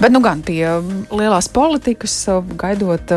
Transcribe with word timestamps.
Bet 0.00 0.14
nu 0.14 0.22
gan 0.24 0.40
pie 0.40 0.64
lielās 1.12 1.50
politikas, 1.52 2.14
gaidot 2.56 3.10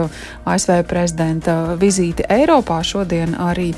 ASV 0.43 0.81
prezidenta 0.87 1.77
vizīti 1.79 2.25
Eiropā, 2.27 2.81
šodien 2.83 3.37
arī 3.39 3.69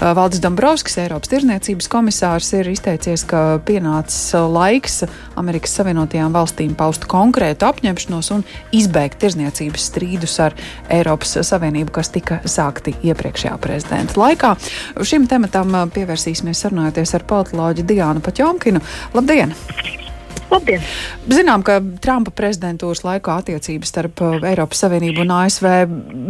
Valdis 0.00 0.40
Dombrovskis, 0.40 0.96
Eiropas 1.02 1.28
tirzniecības 1.28 1.90
komisārs, 1.92 2.48
ir 2.56 2.70
izteicies, 2.72 3.26
ka 3.28 3.58
pienācis 3.68 4.32
laiks 4.48 5.02
Amerikas 5.36 5.76
Savienotajām 5.76 6.32
valstīm 6.32 6.72
paust 6.78 7.04
konkrētu 7.10 7.68
apņemšanos 7.68 8.30
un 8.38 8.46
izbeigt 8.72 9.20
tirzniecības 9.20 9.88
strīdus 9.90 10.38
ar 10.46 10.56
Eiropas 10.88 11.36
Savienību, 11.44 11.92
kas 11.98 12.14
tika 12.14 12.40
sākti 12.48 12.96
iepriekšējā 13.04 13.58
prezidenta 13.60 14.16
laikā. 14.22 14.54
Šim 15.04 15.28
tematam 15.28 15.76
pievērsīsimies 15.92 16.64
sarunājoties 16.64 17.12
ar 17.18 17.28
politoloģi 17.28 17.84
Diānu 17.92 18.24
Paķomkinu. 18.24 18.80
Labdien! 19.12 19.52
Labdien! 20.50 20.82
Zinām, 21.30 21.64
ka 21.66 21.78
Trumpa 22.04 22.32
prezidentūras 22.36 23.02
laikā 23.06 23.38
attiecības 23.40 23.90
starp 23.92 24.22
uh, 24.24 24.36
Eiropas 24.44 24.84
Savienību 24.84 25.24
un 25.24 25.32
ASV 25.38 25.68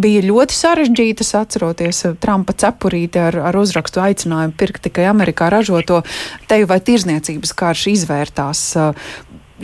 bija 0.03 0.25
ļoti 0.25 0.57
sarežģītas. 0.59 1.35
Atceroties 1.41 2.05
uh, 2.09 2.17
Trumpa 2.21 2.55
cepurīti 2.59 3.21
ar, 3.21 3.39
ar 3.51 3.59
uzrakstu 3.59 4.03
aicinājumu 4.05 4.57
pirkt 4.61 4.85
tikai 4.87 5.09
Amerikā 5.11 5.51
ražoto 5.53 6.03
teju 6.51 6.71
vai 6.71 6.81
tirzniecības 6.85 7.55
karš 7.59 7.89
izvērtās. 7.95 8.67
Uh, 8.79 9.15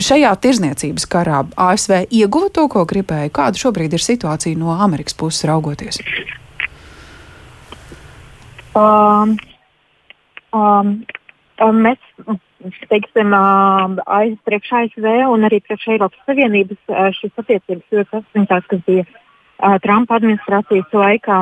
šajā 0.01 0.31
tirzniecības 0.43 1.07
karā 1.11 1.43
ASV 1.59 2.05
ieguva 2.09 2.51
to, 2.53 2.67
ko 2.71 2.85
gribēja. 2.89 3.31
Kāda 3.33 3.59
šobrīd 3.59 3.95
ir 3.95 4.03
situācija 4.03 4.59
no 4.59 4.75
Amerikas 4.75 5.17
puses 5.17 5.45
raugoties? 5.49 5.99
Um, 8.75 9.35
um, 10.55 10.55
um, 10.55 10.93
mēs 11.69 12.01
teiksim, 12.89 13.33
aiz, 13.33 14.35
priekš 14.47 14.73
ASV 14.79 15.07
un 15.29 15.47
arī 15.47 15.61
priekš 15.65 15.87
Eiropas 15.95 16.27
Savienības 16.27 16.81
šīs 17.17 17.41
attiecības 17.43 17.95
ļoti 17.97 18.09
saspringtās, 18.11 18.67
kas 18.71 18.83
bija 18.87 19.05
Trumpa 19.85 20.17
administrācijas 20.17 20.93
laikā, 20.93 21.39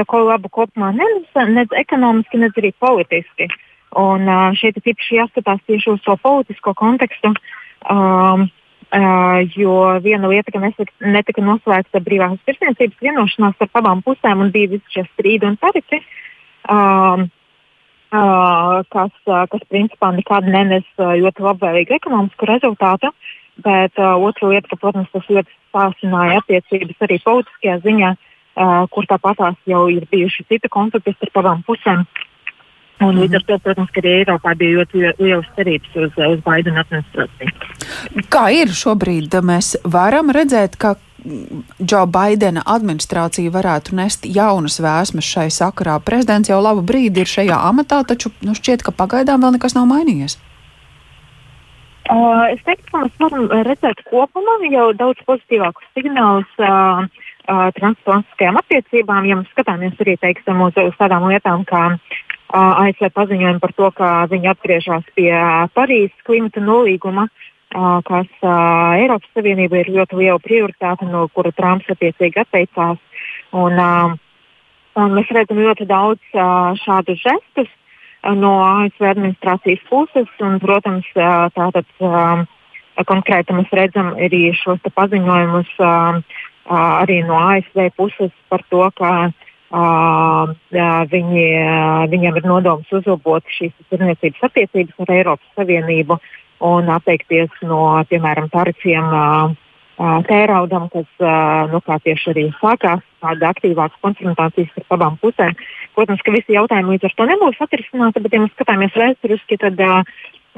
neko 0.00 0.20
labu 0.28 0.52
kopumā 0.52 0.92
nedz, 0.96 1.28
nedz 1.52 1.76
ekonomiski, 1.76 2.40
nedz 2.40 2.60
arī 2.60 2.72
politiski. 2.80 3.48
Un 3.96 4.28
šeit 4.58 4.76
ir 4.76 4.92
īpaši 4.92 5.20
jāskatās 5.20 5.60
tieši 5.68 5.94
uz 5.94 6.04
to 6.04 6.16
politisko 6.20 6.76
kontekstu. 6.76 7.32
Um, 7.88 8.48
Uh, 8.86 9.42
jo 9.58 9.72
viena 9.98 10.28
lieta, 10.30 10.52
ka 10.54 10.60
netika, 10.62 10.92
netika 11.02 11.42
noslēgta 11.42 11.98
brīvās 12.06 12.38
tirsniecības 12.46 13.00
vienošanās 13.02 13.64
ar 13.64 13.70
abām 13.80 13.98
pusēm 14.06 14.44
un 14.44 14.52
bija 14.54 14.70
visi 14.76 14.94
šie 14.94 15.02
strīdi 15.08 15.48
un 15.48 15.56
tarifi. 15.58 15.98
Um, 16.70 17.26
kas, 18.10 19.12
kas 19.26 19.64
principā 19.70 20.12
nekad 20.14 20.46
nenes 20.46 20.86
ļoti 20.98 21.42
labvēlīgu 21.42 21.96
ekonomisku 21.98 22.48
rezultātu. 22.48 23.12
Bet 23.64 23.96
uh, 23.96 24.20
otra 24.20 24.50
lieta, 24.50 24.68
ka, 24.68 24.76
protams, 24.76 25.08
tas 25.14 25.28
ļoti 25.32 25.52
sāsināja 25.72 26.42
attiecības 26.42 27.04
arī 27.06 27.16
politiskajā 27.24 27.76
ziņā, 27.86 28.10
uh, 28.12 28.82
kur 28.92 29.08
tāpatās 29.08 29.56
jau 29.64 29.86
ir 29.88 30.04
bijuši 30.12 30.44
citi 30.50 30.68
konflikti 30.68 31.14
starp 31.16 31.40
abām 31.40 31.62
pusēm. 31.64 32.04
Un 33.00 33.06
mm 33.06 33.10
-hmm. 33.10 33.20
līdz 33.22 33.34
ar 33.36 33.42
to, 33.46 33.58
protams, 33.58 33.90
arī 33.96 34.12
Eiropā 34.18 34.54
bija 34.56 34.76
ļoti 34.78 35.12
liels 35.18 35.48
cerības 35.56 35.96
uz, 35.96 36.12
uz 36.16 36.40
Baidena 36.44 36.84
administrāciju. 36.84 37.50
Kā 38.28 38.44
ir 38.52 38.68
šobrīd? 38.68 39.36
Mēs 39.40 39.76
varam 39.84 40.30
redzēt, 40.30 40.76
ka 40.76 40.94
Džo 41.82 42.04
Baidena 42.06 42.62
administrācija 42.66 43.50
varētu 43.54 43.96
nest 43.98 44.26
jaunas 44.28 44.78
vēsmas 44.82 45.26
šai 45.26 45.46
sakarā. 45.54 45.96
Prezidents 46.04 46.50
jau 46.50 46.60
labu 46.62 46.84
brīdi 46.86 47.24
ir 47.24 47.30
šajā 47.30 47.58
amatā, 47.70 48.02
taču 48.06 48.30
nu, 48.46 48.54
šķiet, 48.58 48.84
ka 48.86 48.94
pagaidām 48.94 49.42
vēl 49.42 49.56
nekas 49.56 49.74
nav 49.78 49.88
mainījies. 49.90 50.38
Uh, 52.06 52.46
es 52.52 52.60
teiktu, 52.62 52.86
ka 52.92 53.02
mēs 53.02 53.16
varam 53.18 53.48
redzēt 53.66 54.04
kopumā 54.06 54.60
jau 54.70 54.92
daudz 54.94 55.22
pozitīvākus 55.26 55.88
signālus 55.96 56.52
uh, 56.62 57.02
uh, 57.02 57.66
transatlantiskajām 57.78 58.60
attiecībām. 58.62 59.26
Ja 59.26 59.40
mēs 59.40 59.50
skatāmies 59.50 59.98
arī 60.04 60.14
teiksim, 60.22 60.62
uz, 60.68 60.78
uz 60.78 60.94
tādām 61.00 61.26
lietām, 61.26 61.66
kā 61.66 61.82
uh, 61.96 62.84
ASV 62.84 63.10
paziņojumu 63.16 63.64
par 63.64 63.74
to, 63.74 63.90
ka 63.98 64.12
viņi 64.30 64.52
atgriežas 64.54 65.10
pie 65.18 65.32
Parīzes 65.74 66.22
klimata 66.28 66.62
nolīguma, 66.62 67.26
uh, 67.26 67.55
kas 67.70 68.28
Eiropas 68.42 69.32
Savienība 69.34 69.80
ir 69.80 69.90
ļoti 69.92 70.20
liela 70.20 70.38
prioritāte, 70.42 71.08
no 71.10 71.26
kura 71.34 71.52
Trumps 71.52 71.88
attiecīgi 71.92 72.40
atteicās. 72.40 73.00
Un, 73.52 73.80
un 74.96 75.16
mēs 75.16 75.32
redzam 75.34 75.60
ļoti 75.60 75.86
daudz 75.88 76.22
šādu 76.84 77.16
žestus 77.20 77.72
no 78.36 78.52
ASV 78.64 79.10
administrācijas 79.10 79.82
puses, 79.90 80.30
un, 80.42 80.58
protams, 80.62 81.06
tātad 81.14 81.86
konkrēti 83.06 83.54
mēs 83.54 83.74
redzam 83.76 84.14
arī 84.14 84.48
šos 84.56 84.80
paziņojumus 84.94 85.74
arī 85.82 87.20
no 87.26 87.36
ASV 87.38 87.90
puses 87.98 88.32
par 88.48 88.64
to, 88.70 88.86
ka 88.96 89.12
Uh, 89.66 90.52
viņi, 91.10 91.46
uh, 91.58 92.04
viņiem 92.06 92.36
ir 92.38 92.44
nodoms 92.46 92.86
uzlabot 92.94 93.42
šīs 93.50 93.72
tirniecības 93.90 94.44
attiecības 94.46 95.00
ar 95.02 95.10
Eiropas 95.10 95.56
Savienību 95.58 96.20
un 96.64 96.88
atteikties 96.92 97.52
no, 97.66 97.80
piemēram, 98.10 98.48
tarifiem 98.52 99.56
tēraudam, 99.96 100.88
kas 100.92 101.08
nu, 101.72 101.80
tieši 101.80 102.32
arī 102.32 102.46
sākās 102.60 103.04
tāda 103.24 103.52
aktīvāka 103.54 103.96
konfrontācijas 104.04 104.74
ar 104.76 104.96
abām 104.98 105.16
pusēm. 105.22 105.56
Protams, 105.96 106.20
ka 106.22 106.34
visi 106.34 106.56
jautājumi 106.56 106.96
līdz 106.96 107.08
ar 107.08 107.14
to 107.16 107.28
nebūs 107.30 107.62
atrisināti, 107.64 108.20
bet, 108.20 108.34
ja 108.34 108.42
mēs 108.42 108.52
skatāmies 108.56 108.96
vēsturiski, 108.96 109.56
tad 109.62 109.80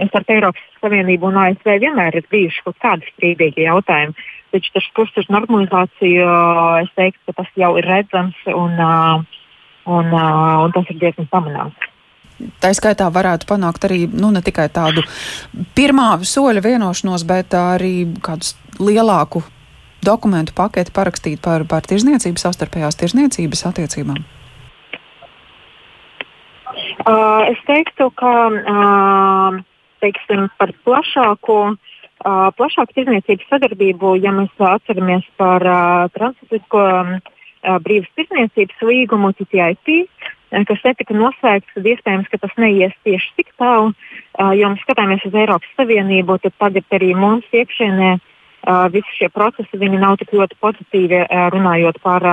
starp 0.08 0.32
Eiropas 0.34 0.80
Savienību 0.82 1.30
un 1.30 1.38
ASV 1.42 1.78
vienmēr 1.84 2.18
ir 2.18 2.26
bijuši 2.30 2.64
kaut 2.66 2.78
kādi 2.82 3.06
strīdīgi 3.12 3.66
jautājumi. 3.66 4.26
Taču 4.54 4.72
tas 4.74 4.90
kurs 4.96 5.30
normalizācija, 5.30 6.34
es 6.82 6.90
teiktu, 6.96 7.20
ka 7.28 7.42
tas 7.42 7.54
jau 7.58 7.74
ir 7.78 7.86
redzams 7.86 8.38
un, 8.48 8.74
un, 8.78 10.10
uh, 10.14 10.56
un 10.64 10.74
tas 10.74 10.90
ir 10.90 10.98
diezgan 11.02 11.30
pamanāms 11.30 11.88
tā 12.62 12.72
skaitā 12.76 13.08
varētu 13.12 13.48
panākt 13.48 13.84
arī 13.88 14.06
nu, 14.12 14.30
ne 14.34 14.42
tikai 14.44 14.68
tādu 14.72 15.04
pirmā 15.76 16.10
soļa 16.22 16.62
vienošanos, 16.64 17.26
bet 17.28 17.54
arī 17.58 18.08
kādus 18.24 18.54
lielāku 18.78 19.42
dokumentu 20.04 20.54
paketi 20.56 20.94
parakstīt 20.94 21.42
par, 21.42 21.64
par 21.68 21.86
tirzniecības, 21.88 22.46
savstarpējās 22.46 22.98
tirzniecības 23.00 23.64
attiecībām? 23.72 24.20
Uh, 27.08 27.48
es 27.50 27.60
teiktu, 27.66 28.10
ka 28.18 28.32
uh, 28.52 29.58
teiksim, 30.02 30.46
par 30.60 30.72
plašāku, 30.86 31.56
uh, 31.72 32.48
plašāku 32.58 32.98
tirzniecības 32.98 33.50
sadarbību, 33.50 34.14
ja 34.22 34.34
mēs 34.36 34.52
atceramies 34.70 35.26
par 35.40 35.64
uh, 35.64 36.06
transatlantisko 36.14 36.84
uh, 36.84 37.78
brīvas 37.84 38.10
tirzniecības 38.18 38.84
līgumu, 38.90 39.32
TTIP, 39.38 39.94
kas 40.48 40.80
netika 40.84 41.14
noslēgts, 41.16 41.74
tad 41.74 41.86
iespējams, 41.86 42.28
ka 42.32 42.40
tas 42.40 42.54
neies 42.60 42.94
tieši 43.04 43.34
tik 43.36 43.52
tālu. 43.60 43.92
Uh, 44.38 44.54
jo 44.56 44.70
mēs 44.72 44.82
skatāmies 44.86 45.24
uz 45.28 45.36
Eiropas 45.36 45.74
Savienību, 45.76 46.38
tad 46.42 46.56
tagad 46.62 46.96
arī 46.96 47.12
mums 47.16 47.44
iekšienē 47.52 48.10
uh, 48.16 48.88
visi 48.94 49.16
šie 49.18 49.28
procesi 49.34 49.92
nav 49.92 50.16
tik 50.20 50.32
ļoti 50.32 50.56
pozitīvi 50.62 51.22
uh, 51.24 51.48
runājot 51.52 52.00
par, 52.02 52.24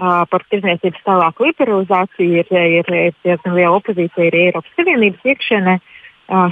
par 0.00 0.44
tirdzniecības 0.48 1.02
tālāku 1.04 1.44
liberalizāciju. 1.44 2.40
Ir, 2.40 2.48
ir, 2.80 2.86
ir 2.88 3.16
diezgan 3.20 3.52
liela 3.52 3.76
opozīcija 3.76 4.30
arī 4.30 4.46
Eiropas 4.48 4.72
Savienības 4.78 5.26
iekšienē 5.28 5.74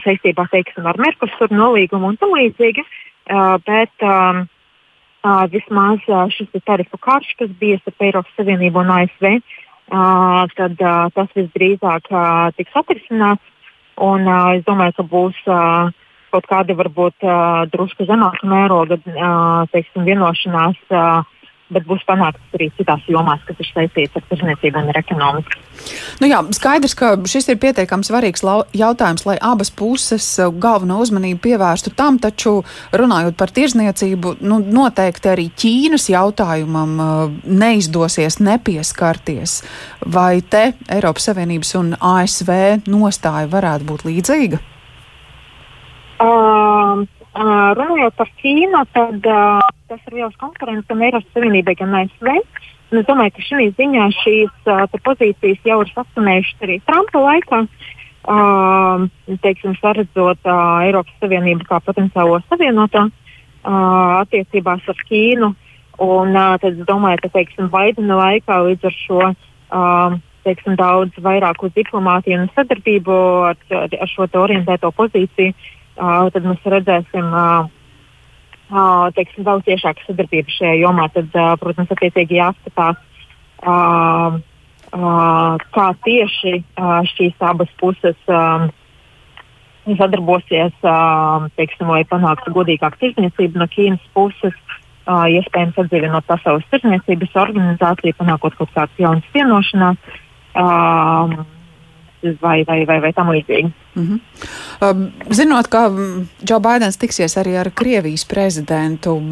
saistībā 0.04 0.44
teiksim, 0.52 0.84
ar 0.90 0.98
Merkusuru 1.00 1.56
nolīgumu 1.56 2.10
un 2.10 2.18
tam 2.20 2.34
līdzīgi. 2.34 2.82
Bet 3.64 4.04
um, 4.04 4.42
vismaz 5.54 6.04
šis 6.34 6.50
tarifu 6.66 7.00
karš, 7.00 7.30
kas 7.38 7.54
bija 7.60 7.78
starp 7.80 8.04
Eiropas 8.10 8.36
Savienību 8.36 8.82
un 8.82 8.92
ASV, 8.98 9.38
tad 9.88 10.76
tas 11.14 11.30
visdrīzāk 11.36 12.10
tiks 12.58 12.76
atrisināts. 12.76 13.54
Un, 13.98 14.28
es 14.54 14.62
domāju, 14.66 14.94
ka 14.98 15.04
būs 15.10 15.38
kaut 16.28 16.46
kāda 16.46 16.76
varbūt 16.78 17.24
drusku 17.72 18.06
zemāka 18.06 18.46
mēroga 18.46 19.00
teiksim, 19.72 20.04
vienošanās 20.06 20.78
bet 21.72 21.86
būs 21.88 22.04
panāktas 22.08 22.56
arī 22.56 22.68
citās 22.78 23.04
jomās, 23.10 23.42
kas 23.46 23.58
ir 23.60 23.68
saistītas 23.70 24.20
ar 24.20 24.26
tirzniecību 24.30 24.80
un 24.80 24.92
ar 24.92 24.98
ekonomiku. 25.00 25.58
Nu 26.22 26.28
jā, 26.30 26.40
skaidrs, 26.56 26.94
ka 26.98 27.12
šis 27.28 27.48
ir 27.52 27.58
pietiekami 27.62 28.06
svarīgs 28.06 28.42
jautājums, 28.76 29.24
lai 29.28 29.36
abas 29.44 29.70
puses 29.70 30.26
uh, 30.40 30.50
galveno 30.50 30.98
uzmanību 31.04 31.40
pievērstu 31.44 31.92
tam, 31.98 32.18
taču 32.22 32.58
runājot 32.96 33.36
par 33.38 33.52
tirzniecību, 33.54 34.38
nu, 34.48 34.60
noteikti 34.64 35.32
arī 35.32 35.48
Ķīnas 35.58 36.08
jautājumam 36.12 36.96
uh, 37.02 37.12
neizdosies 37.44 38.40
nepieskarties. 38.42 39.60
Vai 40.06 40.40
te 40.42 40.72
Eiropas 40.88 41.30
Savienības 41.30 41.74
un 41.78 41.94
ASV 42.00 42.50
nostāja 42.88 43.48
varētu 43.52 43.88
būt 43.88 44.06
līdzīga? 44.08 44.60
Um, 46.18 47.04
uh, 47.38 47.70
runājot 47.78 48.16
par 48.18 48.30
Ķīnu, 48.40 48.82
tad 48.96 49.28
uh, 49.30 49.74
tas 49.88 50.00
ir 50.08 50.18
liels 50.18 50.36
konkurents 50.40 50.86
gan 50.88 51.02
Eiropas 51.06 51.30
Savienībai, 51.34 51.74
gan 51.78 51.94
ASV. 52.02 52.34
Es 52.88 53.06
domāju, 53.08 53.34
ka 53.36 53.44
šī 53.44 53.68
ziņā 53.76 54.08
šīs 54.22 54.68
uh, 54.68 54.84
pozīcijas 55.04 55.64
jau 55.68 55.78
ir 55.84 55.92
saskanējušas 55.94 56.66
arī 56.66 56.78
Trumpa 56.88 57.22
laikā. 57.24 57.62
Uh, 58.28 59.06
teiksim, 59.44 59.76
saredzot 59.80 60.40
uh, 60.44 60.84
Eiropas 60.84 61.14
Savienību 61.22 61.64
kā 61.68 61.80
potenciālo 61.84 62.40
savienoto. 62.48 63.08
uh, 63.08 64.20
attiecībās 64.22 64.84
ar 64.88 65.02
Ķīnu. 65.08 65.52
Un, 65.98 66.36
uh, 66.36 66.56
tad 66.62 66.76
es 66.76 66.86
domāju, 66.88 67.22
ka 67.24 67.32
teiksim, 67.38 67.70
Baidena 67.72 68.20
laikā 68.20 68.60
līdz 68.68 68.88
ar 68.88 68.96
šo 68.96 69.22
uh, 69.24 70.18
teiksim, 70.46 70.76
daudz 70.78 71.16
vairāk 71.24 71.64
uz 71.64 71.72
diplomātiju 71.76 72.44
un 72.44 72.52
sadarbību 72.54 73.16
ar, 73.48 73.58
ar, 73.82 74.12
šo 74.12 74.28
orientēto 74.40 74.92
pozīciju, 74.96 75.56
uh, 75.96 76.28
tad 76.32 76.46
mēs 76.46 76.70
redzēsim. 76.76 77.32
Uh, 77.32 77.74
teiksim, 78.68 79.44
daudz 79.46 79.64
ciešāka 79.68 80.04
sadarbība 80.06 80.52
šajā 80.52 80.74
jomā, 80.82 81.08
tad, 81.14 81.32
protams, 81.60 81.92
attiecīgi 81.94 82.38
jāskatās, 82.40 83.00
kā 85.76 85.86
tieši 86.04 86.52
šīs 87.12 87.44
abas 87.44 87.72
puses 87.80 88.30
um, 88.32 88.68
sadarbosies, 89.88 90.74
teiksim, 91.56 91.88
lai 91.88 92.04
panāktu 92.08 92.52
godīgāku 92.52 93.00
tirdzniecību 93.00 93.60
no 93.60 93.68
Ķīnas 93.72 94.08
puses. 94.16 94.56
Iespējams, 95.08 95.78
atdzīvinot 95.80 96.26
pasaules 96.28 96.66
tirdzniecības 96.68 97.36
organizāciju, 97.40 98.16
panākot 98.18 98.58
kaut 98.58 98.74
kādas 98.74 98.98
jaunas 99.00 99.30
vienošanās. 99.32 99.96
Uh, 100.52 101.32
vai, 102.40 102.64
vai, 102.64 102.84
vai, 102.86 103.00
vai 103.00 103.12
tam 103.12 103.30
līdzīgi. 103.32 103.70
Mm 103.94 104.06
-hmm. 104.06 104.20
um, 104.90 105.10
zinot, 105.30 105.66
ka 105.66 105.90
Džo 106.44 106.60
Baidens 106.60 106.96
tiksies 106.96 107.36
arī 107.36 107.58
ar 107.60 107.70
Krievijas 107.70 108.24
prezidentu, 108.24 109.22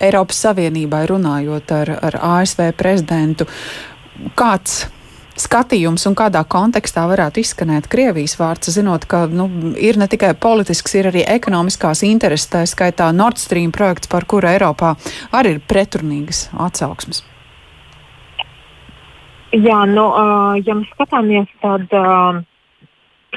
Eiropas 0.00 0.44
Savienībai 0.44 1.06
runājot 1.06 1.72
ar, 1.72 1.98
ar 2.02 2.18
ASV 2.22 2.72
prezidentu, 2.76 3.44
kāds 4.34 4.86
skatījums 5.36 6.06
un 6.08 6.16
kādā 6.16 6.44
kontekstā 6.48 7.04
varētu 7.08 7.40
izskanēt 7.40 7.88
Krievijas 7.92 8.38
vārds, 8.40 8.70
zinot, 8.70 9.04
ka 9.04 9.26
nu, 9.26 9.48
ir 9.78 9.98
ne 10.00 10.08
tikai 10.08 10.34
politisks, 10.34 10.94
ir 10.94 11.10
arī 11.12 11.24
ekonomiskās 11.28 12.02
intereses, 12.02 12.48
tā 12.48 12.64
skaitā 12.66 13.12
Nord 13.12 13.38
Stream 13.38 13.72
projekts, 13.72 14.08
par 14.08 14.24
kuru 14.24 14.48
Eiropā 14.48 14.96
arī 15.32 15.56
ir 15.56 15.60
pretrunīgas 15.68 16.48
atsauksmes. 16.52 17.35
Jā, 19.54 19.84
nu, 19.86 20.08
uh, 20.10 20.56
ja 20.58 20.74
mēs 20.74 20.88
skatāmies, 20.90 21.50
tad 21.62 21.92
uh, 21.94 22.40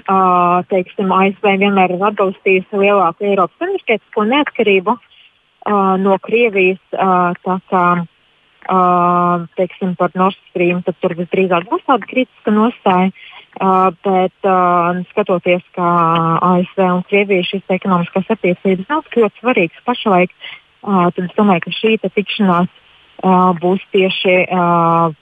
uh, 0.10 0.62
teiksim, 0.72 1.12
ASV 1.14 1.46
vienmēr 1.62 1.94
ir 1.94 2.06
atbalstījusi 2.08 2.80
lielāku 2.82 3.28
Eiropas 3.30 3.68
enerģētisko 3.68 4.26
neatkarību 4.32 4.96
uh, 4.96 5.94
no 6.02 6.18
Krievijas. 6.26 6.82
Uh, 6.98 7.38
tā 7.46 7.60
kā 7.70 7.84
uh, 8.02 9.46
teiksim, 9.60 9.94
par 10.02 10.16
Nord 10.18 10.40
Stream, 10.50 10.82
tur 10.90 11.14
visdrīzāk 11.20 11.70
būs 11.70 11.86
tāda 11.86 12.10
kritiska 12.10 12.56
nostāja. 12.58 13.14
Uh, 13.60 13.94
bet 14.06 14.50
uh, 14.50 14.98
skatoties, 15.12 15.62
kā 15.78 15.94
ASV 16.50 16.84
un 16.90 17.06
Krievija 17.06 17.46
šīs 17.46 17.78
ekonomiskās 17.78 18.30
attiecības 18.34 18.90
nav 18.90 19.06
ļoti 19.14 19.42
svarīgas 19.42 19.86
pašlaik, 19.86 20.34
uh, 20.34 21.10
tad 21.14 21.26
es 21.26 21.34
domāju, 21.38 21.68
ka 21.68 21.74
šī 21.80 21.98
tikšanās 22.06 22.70
uh, 22.70 22.89
būs 23.24 23.82
tieši 23.92 24.48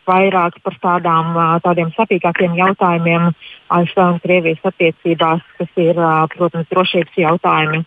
vairāk 0.08 0.60
par 0.64 0.78
tādām, 0.84 1.34
tādiem 1.64 1.92
sapīgākiem 1.96 2.56
jautājumiem 2.58 3.32
ASV 3.70 3.98
un 4.04 4.20
Krievijas 4.22 4.62
attiecībās, 4.64 5.42
kas 5.58 5.70
ir, 5.76 5.96
protams, 6.36 6.70
drošības 6.70 7.18
jautājumi. 7.18 7.84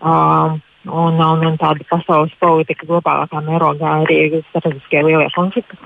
Un, 0.00 0.60
un, 0.88 1.44
un 1.44 1.56
tāda 1.60 1.84
pasaules 1.90 2.32
politika 2.40 2.86
globālākā 2.88 3.42
mērogā 3.44 4.00
arī 4.04 4.42
strateģiskie 4.48 5.02
lielie 5.04 5.28
konflikti. 5.34 5.76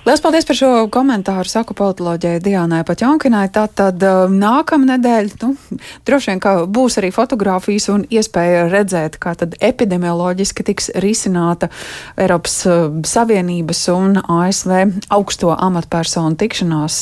Lielas 0.00 0.22
paldies 0.24 0.46
par 0.48 0.56
šo 0.56 0.68
komentāru. 0.88 1.44
Saku 1.44 1.74
politoloģijai 1.76 2.40
Diānai 2.40 2.78
Paķonkinai. 2.88 3.50
Tātad 3.52 4.00
um, 4.08 4.38
nākamā 4.40 4.94
nedēļa, 4.94 5.34
nu, 5.42 5.80
droši 6.08 6.30
vien, 6.30 6.40
būs 6.72 6.94
arī 6.96 7.10
fotografijas 7.12 7.90
un 7.92 8.06
iespēja 8.08 8.62
redzēt, 8.72 9.18
kā 9.20 9.34
tad 9.36 9.58
epidemioloģiski 9.60 10.64
tiks 10.70 10.88
risināta 11.04 11.68
Eiropas 12.16 12.54
uh, 12.64 12.86
Savienības 13.04 13.82
un 13.92 14.16
ASV 14.22 14.72
augsto 15.12 15.52
amatpersonu 15.52 16.32
tikšanās. 16.40 16.96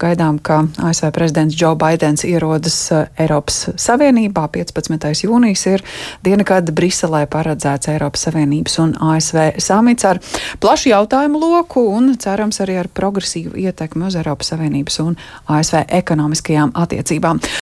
Gaidām, 0.00 0.40
ka 0.40 0.62
ASV 0.88 1.12
prezidents 1.12 1.60
Joe 1.60 1.76
Baidens 1.76 2.24
ierodas 2.24 2.80
uh, 2.96 3.04
Eiropas 3.20 3.74
Savienībā. 3.76 4.46
15. 4.56 5.12
jūnijas 5.26 5.66
ir 5.68 5.84
diena, 6.24 6.48
kad 6.48 6.72
Briselē 6.72 7.26
paredzēts 7.28 7.92
Eiropas 7.92 8.24
Savienības 8.30 8.80
un 8.86 8.96
ASV 9.12 9.60
samits 9.60 10.08
ar 10.08 10.24
plašu 10.64 10.94
jautājumu 10.94 11.44
loku 11.44 11.84
un 11.92 12.14
cerams 12.22 12.62
arī 12.62 12.78
ar 12.80 12.88
progresīvu 12.94 13.58
ietekmi 13.66 14.06
uz 14.08 14.16
Eiropas 14.20 14.52
Savienības 14.54 15.00
un 15.04 15.18
ASV 15.50 15.82
ekonomiskajām 16.00 16.74
attiecībām. 16.84 17.42